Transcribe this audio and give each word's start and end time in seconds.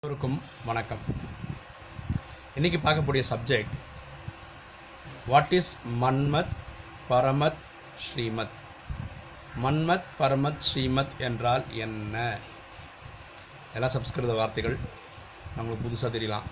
எல்லோருக்கும் 0.00 0.42
வணக்கம். 0.64 0.98
இன்றைக்கி 2.56 2.78
பார்க்கக்கூடிய 2.84 3.22
சப்ஜெக்ட் 3.30 3.66
வாட் 5.26 5.46
இஸ் 5.50 5.78
மன்மத் 6.00 6.46
பரமத் 7.10 7.54
ஸ்ரீமத் 7.98 8.48
மன்மத் 9.64 10.02
பரமத் 10.18 10.58
ஸ்ரீமத் 10.58 11.06
என்றால் 11.18 11.64
என்ன? 11.72 12.38
எல்லாம் 13.74 13.88
சம்ஸ்கிருத 13.88 14.32
வார்த்தைகள் 14.32 14.78
நம்மளுக்கு 15.58 15.86
புதுசாக 15.86 16.06
தெரியலாம். 16.06 16.42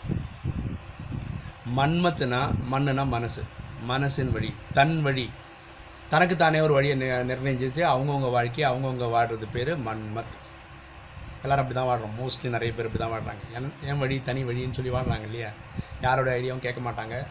மன்மத்துனா 1.76 2.54
மண்ணுனா 2.72 3.06
மனசு 3.06 3.44
மனசின் 3.88 4.30
வழி 4.30 4.54
தன் 4.72 5.02
வழி. 5.02 5.30
தனக்கு 6.10 6.36
தானே 6.36 6.60
ஒரு 6.60 6.72
வழியை 6.72 7.00
நி- 7.00 7.02
நிர்ணயிச்சிச்சு 7.02 7.82
அவங்கவுங்க 7.88 8.30
வாழ்க்கையை 8.30 8.74
அவங்கவுங்க 8.74 9.10
வாழ்கிறது 9.10 9.46
பேர் 9.46 9.78
மன்மத். 9.78 10.42
எல்லோரும் 11.44 11.62
அப்படி 11.62 11.78
தான் 11.78 11.88
வாழ்கிறோம் 11.88 12.14
மோஸ்ட்லி 12.20 12.50
நிறைய 12.50 12.72
பேர் 12.74 12.86
இப்படி 12.88 13.02
தான் 13.04 13.14
வாழ்கிறாங்க 13.14 13.42
என் 13.56 13.72
என் 13.82 13.98
வழி 13.98 14.22
தனி 14.22 14.44
வழின்னு 14.44 14.72
சொல்லி 14.72 14.92
வாடுறாங்க 14.92 15.22
இல்லையா? 15.22 15.50
யாரோட 16.00 16.30
ஐடியாவும் 16.30 16.64
கேட்க 16.66 16.80
மாட்டாங்க. 16.80 17.26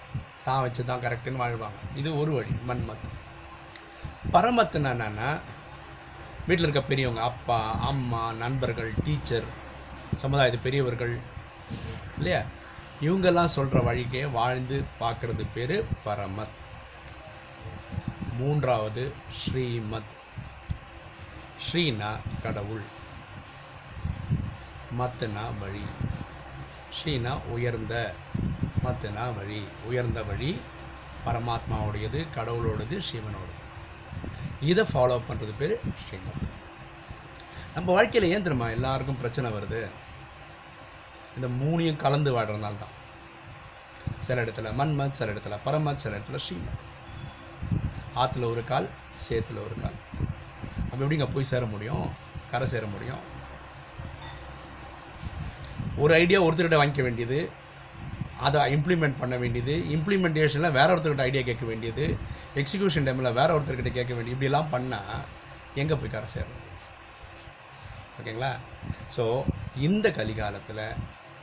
தான் 0.45 0.61
வச்சு 0.61 0.85
தான் 0.85 1.01
கரெக்டுன்னு 1.01 1.41
வாழ்வாங்க. 1.43 1.79
இது 1.95 2.19
ஒரு 2.19 2.31
வழி 2.31 2.53
மன்மத். 2.69 3.05
பரமத்துன்னா 4.33 4.91
என்னென்னா 4.95 5.29
வீட்டில் 6.47 6.65
இருக்க 6.67 6.81
பெரியவங்க 6.81 7.21
அப்பா 7.21 7.71
அம்மா 7.79 8.31
நண்பர்கள் 8.33 8.93
டீச்சர் 9.03 9.47
சமுதாயத்து 10.23 10.59
பெரியவர்கள் 10.63 11.19
இல்லையா? 12.17 12.41
இவங்கெல்லாம் 13.01 13.53
சொல்கிற 13.57 13.79
வழிக்கே 13.81 14.31
வாழ்ந்து 14.31 14.83
பார்க்குறது 14.99 15.45
பேர் 15.53 15.85
பரமத். 16.05 16.57
மூன்றாவது 18.37 19.13
ஸ்ரீமத். 19.41 20.11
ஸ்ரீனா 21.65 22.11
கடவுள். 22.43 22.83
மத்துனா 24.99 25.45
வழி. 25.59 25.85
ஸ்ரீனா 26.93 27.37
உயர்ந்த 27.49 28.13
மத்துனா 28.83 29.35
வழி. 29.35 29.63
உயர்ந்த 29.85 30.23
வழி 30.23 30.59
பரமாத்மாவுடையது 31.25 32.27
கடவுளோடது 32.35 33.01
சிவனோடது. 33.11 33.55
இதை 34.61 34.85
ஃபாலோ 34.93 35.21
பண்ணுறது 35.29 35.53
பேர் 35.59 35.79
ஸ்ரீமத். 36.05 36.51
நம்ம 37.75 37.91
வாழ்க்கையில் 37.91 38.31
ஏன் 38.31 38.43
தெரியுமா 38.43 38.69
எல்லாருக்கும் 38.69 39.17
பிரச்சனை 39.17 39.51
வருது? 39.51 39.89
இந்த 41.35 41.47
மூணையும் 41.47 41.95
கலந்து 41.95 42.41
வாடுறதுனால 42.41 42.75
தான். 42.83 43.01
சில 44.19 44.43
இடத்துல 44.43 44.73
மண்மத் 44.79 45.11
சில 45.11 45.31
இடத்துல 45.31 45.57
பரமத் 45.65 45.95
சில 45.95 46.17
இடத்துல 46.17 46.35
ஸ்ரீமத். 46.35 46.91
ஆற்றுல 48.15 48.45
ஒரு 48.45 48.63
கால் 48.63 48.87
சேத்துல 49.29 49.59
ஒரு 49.65 49.75
கால். 49.81 50.27
அப்போ 50.91 51.05
எப்படிங்க 51.05 51.27
போய் 51.33 51.43
சேர 51.43 51.65
முடியும்? 51.65 52.09
கரை 52.51 52.67
சேர 52.67 52.85
முடியும்? 52.85 53.41
ஒரு 56.01 56.13
ஐடியா 56.23 56.39
ஒருத்தர்கிட்ட 56.45 56.79
வாங்கிக்க 56.81 57.03
வேண்டியது 57.07 57.39
அதை 58.47 58.61
இம்ப்ளிமெண்ட் 58.75 59.19
பண்ண 59.19 59.35
வேண்டியது 59.43 59.73
இம்ப்ளிமெண்டேஷனில் 59.95 60.75
வேற 60.77 60.87
ஒருத்தர்கிட்ட 60.93 61.27
ஐடியா 61.29 61.43
கேட்க 61.49 61.65
வேண்டியது 61.65 62.05
எக்ஸிக்யூஷன் 62.61 63.07
டைமில் 63.07 63.37
வேற 63.39 63.49
ஒருத்தர்கிட்ட 63.57 63.91
கேட்க 63.97 64.13
வேண்டியது 64.13 64.37
இப்படிலாம் 64.37 64.71
பண்ணால் 64.75 65.25
எங்கே 65.81 65.95
போய் 65.95 66.13
கரை 66.15 66.29
சேரும் 66.35 66.61
ஓகேங்களா 68.17 68.51
ஸோ 69.15 69.23
இந்த 69.87 70.07
கலிகாலத்தில் 70.09 70.85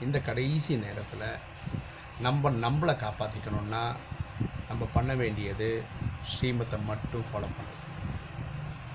இந்த 0.01 0.19
கடைசி 0.29 0.75
நேரத்தில் 0.77 1.27
நம்ம 2.27 2.51
நம்மளை 2.65 2.95
காப்பாற்றிக்கணும்னா 3.05 3.83
நம்ம 4.69 4.89
பண்ண 4.93 5.15
வேண்டியது 5.15 5.69
ஸ்ரீமத்தை 6.31 6.79
மட்டும் 6.91 7.25
ஃபாலோ 7.29 7.49
பண்ணணும். 7.57 7.87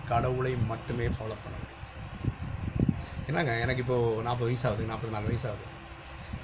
கடவுளை 0.09 0.53
மட்டுமே 0.71 1.07
ஃபாலோ 1.15 1.35
பண்ணணும். 1.43 1.64
என்னங்க 3.29 3.53
எனக்கு 3.65 3.83
இப்போது 3.83 4.23
நாற்பது 4.27 4.49
வயசு 4.49 4.65
ஆகுது 4.69 4.89
நாற்பத்தி 4.91 5.15
நாலு 5.15 5.29
வயசு 5.31 5.47
ஆகுது 5.51 5.65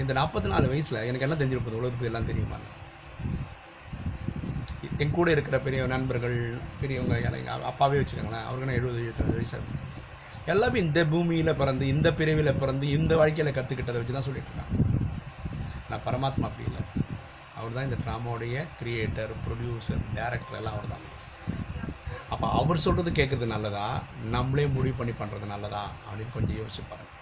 இந்த 0.02 0.12
நாற்பத்தி 0.20 0.50
நாலு 0.54 0.68
வயசில் 0.72 1.06
எனக்கு 1.10 1.26
என்ன 1.28 1.36
தெரிஞ்சிருப்பது? 1.40 1.80
உலகத்துக்கு 1.80 2.10
எல்லாம் 2.12 2.30
தெரியுமா 2.32 2.60
என் 5.04 5.16
கூட 5.18 5.28
இருக்கிற 5.36 5.58
பெரிய 5.66 5.82
நண்பர்கள் 5.94 6.38
பெரியவங்க 6.82 7.16
எனக்கு 7.30 7.52
அப்பாவே 7.72 8.00
வச்சுக்கோங்களேன் 8.00 8.46
அவருக்கு 8.48 8.70
நான் 8.70 8.80
எழுபது 8.80 9.00
எழுபது 9.06 9.38
வயசு 9.40 9.56
ஆகுது 9.58 9.80
எல்லாமே 10.52 10.78
இந்த 10.86 11.00
பூமியில் 11.12 11.58
பிறந்து 11.62 11.86
இந்த 11.94 12.08
பிரிவில் 12.20 12.60
பிறந்து 12.62 12.86
இந்த 12.98 13.14
வாழ்க்கையில் 13.22 13.56
கற்றுக்கிட்டதை 13.58 14.00
வச்சு 14.00 14.16
தான் 14.18 14.28
சொல்லிட்டு 14.28 14.52
இருக்காங்க. 14.52 14.78
நான் 15.90 16.06
பரமாத்மா 16.08 16.48
அப்படி 16.50 16.66
இல்லை. 16.70 16.84
அவர் 17.58 17.76
தான் 17.76 17.88
இந்த 17.88 17.98
ட்ராமாவுடைய 18.06 18.56
கிரியேட்டர் 18.80 19.34
ப்ரொடியூசர் 19.46 20.02
டேரக்டர் 20.18 20.60
எல்லாம் 20.60 20.76
அவர் 20.78 20.94
தான் 20.94 21.04
அவர் 22.62 22.84
சொல்கிறது 22.86 23.12
கேட்குறது 23.20 23.46
நல்லதா? 23.54 23.86
நம்மளே 24.36 24.66
முடிவு 24.76 24.96
பண்ணி 25.00 25.14
பண்ணுறது 25.22 25.46
நல்லதா? 25.54 25.84
அப்படின்னு 26.08 26.34
கொஞ்சம் 26.34 26.58
யோசிச்சு 26.62 26.84
பாருங்கள் 26.90 27.20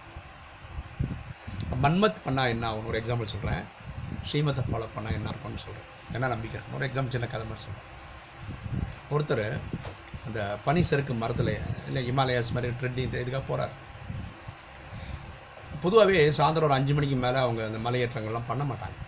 மன்மத் 1.84 2.24
பண்ணால் 2.26 2.52
என்ன 2.54 2.64
ஆகும்? 2.70 2.88
ஒரு 2.90 2.98
எக்ஸாம்பிள் 3.00 3.32
சொல்கிறேன் 3.34 3.62
ஸ்ரீமத்தை 4.30 4.62
ஃபாலோ 4.70 4.88
பண்ணால் 4.96 5.16
என்ன 5.18 5.30
இருக்கும்னு 5.32 5.64
சொல்கிறேன் 5.66 5.88
என்ன 6.16 6.28
நம்பிக்கை 6.32 6.56
இருக்கும்? 6.56 6.76
ஒரு 6.78 6.86
எக்ஸாம்பிள் 6.88 7.14
சின்ன 7.14 7.28
கதை 7.34 7.46
மாதிரி 7.50 7.66
சொல்கிறேன் 7.66 7.88
ஒருத்தர் 9.14 9.46
அந்த 10.26 10.40
பனி 10.64 10.80
செருக்கு 10.88 11.14
மரத்தில் 11.20 11.52
இல்லை 11.86 12.02
ஹிமாலயாஸ் 12.10 12.54
மாதிரி 12.54 12.72
ட்ரெட்டி 12.80 13.02
இந்த 13.06 13.16
இதுக்காக 13.18 13.42
போகிறார் 13.48 13.72
பொதுவாகவே 15.82 16.22
சாயந்தரம் 16.38 16.68
ஒரு 16.68 16.78
அஞ்சு 16.78 16.94
மணிக்கு 16.94 17.16
மேலே 17.16 17.38
அவங்க 17.44 17.60
அந்த 17.68 17.78
மலையேற்றங்கள்லாம் 17.86 18.48
பண்ண 18.48 18.62
மாட்டாங்க. 18.70 18.98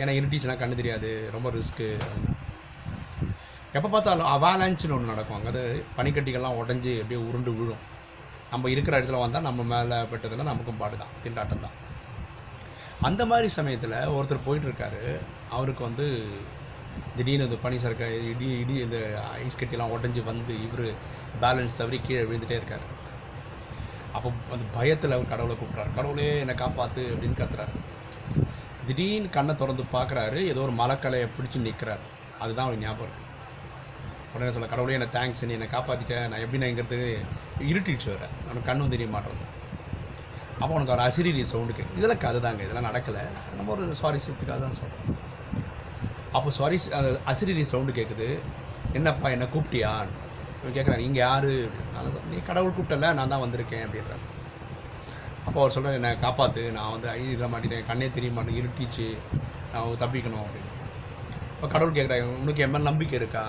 ஏன்னா 0.00 0.12
இருட்டிச்சுன்னா 0.18 0.54
கண்ணு 0.60 0.78
தெரியாது. 0.80 1.08
ரொம்ப 1.32 1.48
ரிஸ்க்கு 1.50 1.88
எப்போ 3.76 3.88
பார்த்தாலும் 3.92 4.30
அவாலான்ச்னு 4.34 4.94
ஒன்று 4.96 5.12
நடக்கும். 5.12 5.36
அங்கே 5.36 5.50
அது 5.52 5.62
பனிக்கட்டிகள்லாம் 5.98 6.58
உடஞ்சி 6.62 6.92
அப்படியே 7.02 7.20
உருண்டு 7.28 7.52
விழும். 7.58 7.82
நம்ம 8.52 8.70
இருக்கிற 8.72 8.94
இடத்துல 8.98 9.20
வந்தால் 9.22 9.46
நம்ம 9.48 9.62
மேலே 9.72 9.98
பட்டதுன்னா 10.10 10.44
நமக்கும் 10.50 10.80
பாடு 10.82 10.96
தான் 11.02 11.14
திண்டாட்டம் 11.24 11.64
தான். 11.66 11.76
அந்த 13.08 13.22
மாதிரி 13.30 13.48
சமயத்தில் 13.58 13.96
ஒருத்தர் 14.16 14.46
போயிட்டுருக்காரு. 14.48 15.00
அவருக்கு 15.56 15.82
வந்து 15.88 16.06
திடீர்னு 17.16 17.46
இந்த 17.48 17.58
பனி 17.64 17.76
சரக்க 17.84 18.10
இடி 18.32 18.48
இடி 18.62 18.76
இந்த 18.86 18.98
ஐஸ் 19.44 19.58
கட்டிலாம் 19.60 19.94
உடஞ்சி 19.96 20.22
வந்து 20.30 20.54
இவர் 20.66 20.86
பேலன்ஸ் 21.42 21.78
தவறி 21.80 21.98
கீழே 22.06 22.22
விழுந்துகிட்டே 22.28 22.60
இருக்காரு. 22.60 22.86
அப்போ 24.16 24.28
அந்த 24.54 24.64
பயத்தில் 24.76 25.16
அவர் 25.16 25.32
கடவுளை 25.34 25.54
கூப்பிட்றாரு. 25.56 25.90
கடவுளே 25.98 26.30
என்னை 26.44 26.54
காப்பாற்று 26.62 27.04
அப்படின்னு 27.14 27.40
கத்துறாரு. 27.42 27.74
திடீர்னு 28.86 29.36
கண்ணை 29.36 29.54
திறந்து 29.60 29.84
பார்க்குறாரு. 29.96 30.40
ஏதோ 30.52 30.62
ஒரு 30.68 30.74
மலைக்கலையை 30.84 31.28
பிடிச்சி 31.36 31.66
நிற்கிறாரு 31.68 32.06
அதுதான் 32.42 32.66
அவர் 32.68 32.82
ஞாபகம் 32.86 33.08
இருக்குது 33.08 33.30
உடனே 34.42 34.54
சொல்ல 34.54 34.68
கடவுளே 34.70 34.94
என்ன 34.98 35.06
தேங்க்ஸ் 35.16 35.42
நீ 35.48 35.52
என்னை 35.56 35.66
காப்பாற்றிட்ட 35.74 36.14
நான் 36.30 36.42
எப்படி 36.44 36.58
நான் 36.60 36.70
இங்கிறது 36.72 36.98
இருட்டிடுச்சு 37.70 38.08
வர 38.12 38.22
அவனுக்கு 38.46 38.68
கண்ணும் 38.68 38.92
தெரிய 38.94 39.06
மாட்டேன் 39.14 39.42
அப்போ 40.60 40.72
உனக்கு 40.76 40.94
ஒரு 40.94 41.02
அசிரிரி 41.08 41.42
சவுண்டு 41.50 41.76
கேட்கு 41.76 41.98
இதெல்லாம் 41.98 42.20
கதை 42.24 42.38
தாங்க 42.46 42.62
இதெல்லாம் 42.66 42.86
நடக்கலை. 42.88 43.22
நம்ம 43.58 43.70
ஒரு 43.74 43.84
சுவாரஸ்யத்துக்காக 44.00 44.58
தான் 44.64 44.76
சொல்கிறோம் 44.78 45.18
அப்போ 46.36 46.50
சாரி 46.58 46.76
அசிரிரி 47.32 47.64
சவுண்டு 47.72 47.92
கேட்குது. 47.98 48.28
என்னப்பா 48.98 49.28
என்ன 49.36 49.48
கூப்பிட்டியான்னு 49.54 50.18
இவன் 50.60 50.76
கேட்குறாரு 50.76 51.02
இங்கே 51.08 51.20
யார்? 51.26 51.50
நான் 51.92 52.04
சொன்னேன், 52.06 52.28
நீ 52.32 52.40
கடவுள் 52.50 52.76
கூப்பிட்டல 52.76 53.12
நான் 53.18 53.32
தான் 53.34 53.44
வந்திருக்கேன் 53.44 53.84
அப்படின்றாரு 53.86 54.24
அப்போ 55.46 55.58
அவர் 55.62 55.74
சொல்கிறார் 55.76 55.98
என்னை 56.00 56.12
காப்பாற்று 56.24 56.64
நான் 56.78 56.92
வந்து 56.94 57.08
ஐ 57.16 57.20
இதில் 57.34 57.52
மாட்டேன் 57.54 57.88
கண்ணே 57.90 58.08
தெரிய 58.16 58.32
மாட்டேன் 58.38 58.58
இருட்டிச்சு. 58.62 59.08
நான் 59.72 60.02
தப்பிக்கணும் 60.04 60.44
அப்படின்னு. 60.46 60.70
இப்போ 61.54 61.68
கடவுள் 61.74 61.96
கேட்குறாங்க 61.98 62.28
உனக்கு 62.42 62.62
என் 62.64 62.74
மேலே 62.74 62.88
நம்பிக்கை 62.90 63.16
இருக்கா? 63.20 63.44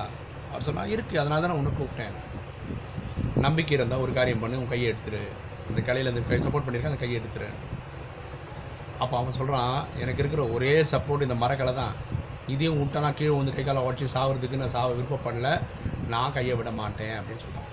அவர் 0.53 0.66
சொன்னால் 0.68 0.91
இருக்குது 0.96 1.22
அதனால 1.22 1.40
தான் 1.41 1.52
நான் 1.52 1.62
உன்னை 1.62 1.74
கூப்பிட்டேன். 1.78 2.16
நம்பிக்கை 3.46 3.74
இருந்தால் 3.78 4.03
ஒரு 4.06 4.12
காரியம் 4.18 4.44
பண்ணு 4.44 4.59
உன் 4.64 4.72
கையை 4.74 4.88
எடுத்துரு. 4.91 5.24
அந்த 5.69 5.80
கலையில் 5.88 6.12
இந்த 6.12 6.22
கை 6.31 6.40
சப்போர்ட் 6.46 6.66
பண்ணியிருக்கேன் 6.66 6.94
அந்த 6.94 7.02
கையை 7.03 7.16
எடுத்துரு. 7.22 7.50
அப்போ 9.03 9.16
அவன் 9.19 9.38
சொல்கிறான் 9.40 9.78
எனக்கு 10.02 10.22
இருக்கிற 10.24 10.44
ஒரே 10.56 10.74
சப்போர்ட் 10.92 11.25
இந்த 11.28 11.36
மரக்கலை 11.44 11.74
தான். 11.81 11.96
இதையும் 12.53 12.80
விட்டா 12.81 13.02
நான் 13.06 13.18
கீழே 13.19 13.34
வந்து 13.40 13.56
கை 13.56 13.63
காலை 13.63 13.81
உடச்சி 13.88 14.08
சாவறதுக்கு 14.16 14.59
நான் 14.62 14.74
சாவ 14.75 14.90
விருப்பப்படல 14.97 15.50
நான் 16.13 16.36
கையை 16.38 16.56
விட 16.59 16.72
மாட்டேன் 16.81 17.16
அப்படின்னு 17.19 17.44
சொல்கிறான் 17.46 17.69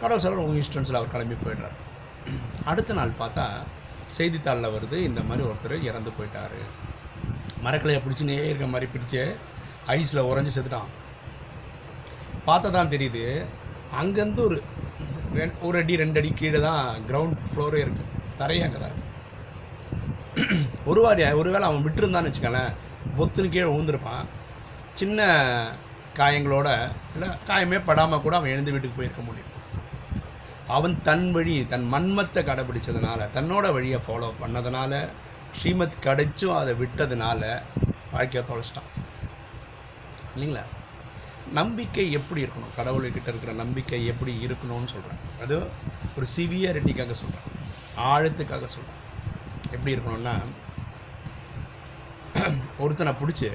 கடவுள் 0.00 0.22
சொல்கிற 0.24 0.42
உங்கள் 0.44 0.60
இன்ஸ்டன்ஸில் 0.60 0.98
அவர் 0.98 1.12
கிளம்பி 1.14 1.36
போயிடுறார். 1.44 1.76
அடுத்த 2.70 2.94
நாள் 2.98 3.18
பார்த்தா 3.22 3.44
செய்தித்தாளில் 4.16 4.74
வருது 4.74 4.96
இந்த 5.08 5.20
மாதிரி 5.28 5.42
ஒருத்தர் 5.48 5.74
இறந்து 5.88 6.10
போயிட்டாரு. 6.18 6.60
மரக்கலையை 7.64 8.00
பிடிச்சினே 8.04 8.38
இருக்க 8.50 8.66
மாதிரி 8.74 8.88
பிடிச்சு 8.94 9.22
ஐஸில் 9.96 10.28
உறைஞ்சி 10.30 10.52
செத்துட்டான். 10.54 10.90
பார்த்தா 12.46 12.68
தான் 12.76 12.92
தெரியுது. 12.94 13.24
அங்கேருந்து 14.00 14.42
ஒரு 14.48 14.58
ரெண் 15.38 15.58
ஒரு 15.66 15.76
அடி 15.82 15.94
ரெண்டு 16.02 16.18
அடி 16.20 16.30
கீழே 16.40 16.60
தான் 16.68 16.84
கிரவுண்ட் 17.08 17.44
ஃப்ளோரே 17.50 17.82
இருக்குது 17.84 18.08
தரையே 18.40 18.64
அங்கே 18.66 18.80
தான் 18.82 18.92
இருக்கு. 18.92 19.08
ஒரு 20.90 21.00
வாரி 21.04 21.22
ஒருவேளை 21.40 21.66
அவன் 21.68 21.84
விட்டுருந்தான்னு 21.86 22.30
வச்சுக்கோங்களேன் 22.30 22.74
பொத்துன்னு 23.18 23.52
கீழே 23.54 23.68
விழுந்திருப்பான். 23.70 24.24
சின்ன 25.00 25.28
காயங்களோட 26.18 26.68
இல்லை 27.14 27.28
காயமே 27.48 27.78
படாமல் 27.88 28.24
கூட 28.24 28.34
அவன் 28.38 28.52
எழுந்து 28.54 28.72
வீட்டுக்கு 28.74 28.98
போயிருக்க 28.98 29.22
முடியும். 29.28 29.46
அவன் 30.76 30.94
தன் 31.08 31.28
வழி 31.36 31.54
தன் 31.70 31.86
மன்மத்தை 31.92 32.42
கடைபிடிச்சதுனால 32.48 33.20
தன்னோட 33.36 33.66
வழியை 33.76 33.98
ஃபாலோ 34.06 34.28
பண்ணதுனால 34.42 35.00
ஸ்ரீமத் 35.60 36.02
கிடைச்சும் 36.06 36.58
அதை 36.58 36.72
விட்டதுனால 36.82 37.40
வாழ்க்கையை 38.12 38.42
தொலைச்சிட்டான். 38.50 38.90
இல்லைங்களா? 40.34 40.64
நம்பிக்கை 41.52 42.12
எப்படி 42.12 42.42
இருக்கணும்? 42.42 42.74
கடவுள்கிட்ட 42.76 43.28
இருக்கிற 43.28 43.52
நம்பிக்கை 43.52 44.06
எப்படி 44.06 44.32
இருக்கணும்னு 44.46 44.92
சொல்கிறேன் 44.94 45.20
அது 45.42 45.56
ஒரு 46.16 46.26
சிவியரிட்டிக்காக 46.36 47.14
சொல்கிறேன் 47.20 47.46
ஆழத்துக்காக 47.96 48.68
சொல்கிறேன் 48.74 48.98
எப்படி 49.70 49.94
இருக்கணும்னா 49.96 50.34
ஒருத்தனை 52.78 53.12
பிடிச்சி 53.12 53.50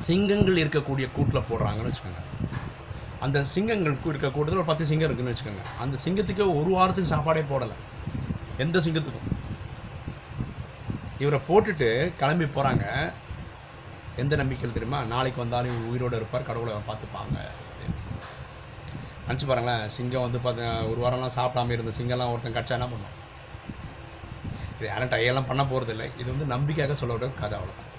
சிங்கங்கள் 0.00 0.56
இருக்கக்கூடிய 0.56 1.08
கூட்டில் 1.14 1.48
போடுறாங்கன்னு 1.50 1.90
வச்சுக்கோங்க. 1.90 2.22
அந்த 3.20 3.44
சிங்கங்களுக்கு 3.54 4.12
இருக்க 4.12 4.30
கூட்டத்தில் 4.30 4.56
ஒரு 4.56 4.64
பத்து 4.64 4.86
சிங்கம் 4.86 5.08
இருக்குன்னு 5.10 5.34
வச்சுக்கோங்க. 5.34 5.80
அந்த 5.80 5.98
சிங்கத்துக்கே 6.04 6.60
ஒரு 6.60 6.70
வாரத்துக்கு 6.70 7.10
சாப்பாடே 7.10 7.40
போடலை. 7.40 7.76
எந்த 8.58 8.78
சிங்கத்துக்கும்? 8.78 9.28
இவரை 11.18 11.40
போட்டுட்டு 11.48 12.12
கிளம்பி 12.18 12.44
போகிறாங்க 12.44 13.12
எந்த 14.22 14.34
நம்பிக்கையில் 14.40 14.76
தெரியுமா? 14.76 14.98
நாளைக்கு 15.12 15.38
வந்தாலும் 15.42 15.72
இவர் 15.72 15.90
உயிரோடு 15.92 16.18
இருப்பார் 16.20 16.48
கடவுளை 16.48 16.74
பார்த்துப்பாங்க 16.90 17.36
நினச்சி 19.26 19.46
பாருங்களேன் 19.48 19.84
சிங்கம் 19.94 20.24
வந்து 20.26 20.40
பார்த்து 20.44 20.64
ஒரு 20.90 21.00
வாரம்லாம் 21.04 21.36
சாப்பிடாம 21.38 21.72
இருந்த 21.74 21.92
சிங்கம்லாம் 21.98 22.32
ஒருத்தன் 22.32 22.56
கட்சா 22.56 22.76
என்ன 22.78 22.88
பண்ணும்? 22.92 23.14
இது 24.76 24.86
யாரும் 24.90 25.10
ட்ரையெல்லாம் 25.12 25.50
பண்ண 25.50 25.62
போகிறதில்லை 25.72 26.06
இது 26.20 26.28
வந்து 26.34 26.46
நம்பிக்கையாக 26.54 26.96
சொல்ல 27.00 27.30
கதை 27.42 27.54
அவ்வளோதான் 27.58 27.90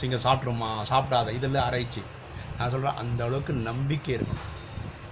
சிங்கம் 0.00 0.24
சாப்பிட்ருமா 0.26 0.70
சாப்பிடாத. 0.90 1.28
இதெல்லாம் 1.38 1.66
ஆராய்ச்சி. 1.68 2.02
நான் 2.58 2.72
சொல்கிறேன் 2.72 2.98
அந்த 3.02 3.20
அளவுக்கு 3.26 3.52
நம்பிக்கை 3.68 4.12
இருக்கும் 4.18 4.42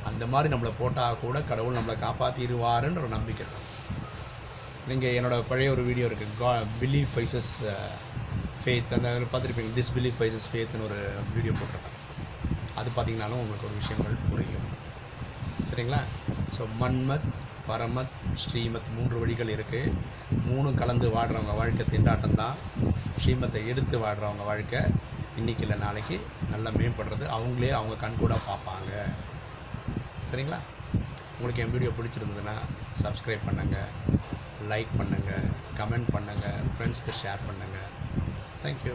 அந்த 0.09 0.25
மாதிரி 0.33 0.49
நம்மளை 0.55 0.73
போட்டால் 0.81 1.21
கூட 1.23 1.37
கடவுள் 1.51 1.79
நம்மளை 1.79 1.97
காப்பாற்றிடுவாருன்ற 2.05 3.03
ஒரு 3.05 3.13
நம்பிக்கை 3.17 3.43
இருக்கும் 3.45 3.67
நீங்கள் 4.91 5.15
என்னோட 5.19 5.37
பழைய 5.49 5.71
ஒரு 5.75 5.83
வீடியோ 5.89 6.07
இருக்குது 6.11 6.37
கா 6.41 6.51
பிலீவ் 6.83 7.09
ஃபைசஸ் 7.15 7.53
ஃபேத் 8.63 8.95
அந்த 8.97 9.07
அதில் 9.11 9.31
பார்த்துருப்பீங்க. 9.33 9.73
டிஸ்பிலீஃப் 9.81 10.21
வைசஸ் 10.23 10.49
ஃபேத்னு 10.53 10.87
ஒரு 10.89 10.99
வீடியோ 11.35 11.53
போட்டிருக்கேன் 11.59 11.97
அது 12.81 12.89
பார்த்தீங்கனாலும் 12.97 13.41
உங்களுக்கு 13.43 13.69
ஒரு 13.69 13.77
விஷயங்கள் 13.81 14.17
புரியும். 14.31 14.67
சரிங்களா? 15.69 16.01
ஸோ 16.55 16.65
மன்மத் 16.81 17.29
பரமத் 17.69 18.15
ஸ்ரீமத் 18.43 18.91
மூன்று 18.97 19.17
வழிகள் 19.23 19.55
இருக்குது 19.55 19.93
மூணும் 20.49 20.79
கலந்து 20.81 21.09
வாடுறவங்க 21.17 21.55
வாழ்க்கை 21.61 21.85
திண்டாட்டம் 21.93 22.39
தான். 22.43 22.57
ஸ்ரீமத்தை 23.23 23.63
எடுத்து 23.73 23.97
வாடுறவங்க 24.05 24.45
வாழ்க்கை 24.51 24.81
இன்னைக்கு 25.41 25.65
இல்லை 25.67 25.77
நாளைக்கு 25.85 26.17
நல்லா 26.53 26.71
மேம்படுறது. 26.79 27.25
அவங்களே 27.37 27.73
அவங்க 27.79 27.97
கண்கூடாக 28.05 28.47
பார்ப்பாங்க. 28.49 28.93
சரிங்களா? 30.31 30.61
உங்களுக்கு 31.37 31.63
என் 31.65 31.75
வீடியோ 31.75 31.91
பிடிச்சிருந்ததுன்னா 31.99 32.57
சப்ஸ்கிரைப் 33.03 33.47
பண்ணுங்கள் 33.49 33.91
லைக் 34.71 34.93
பண்ணுங்கள் 35.01 35.45
கமெண்ட் 35.81 36.09
பண்ணுங்கள் 36.15 36.59
ஃப்ரெண்ட்ஸ்க்கு 36.73 37.19
ஷேர் 37.21 37.47
பண்ணுங்கள் 37.49 37.89
Thank 38.63 38.85
you. 38.85 38.95